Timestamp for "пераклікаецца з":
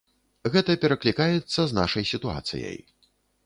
0.85-1.71